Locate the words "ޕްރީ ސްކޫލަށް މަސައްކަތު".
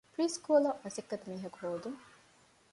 0.13-1.25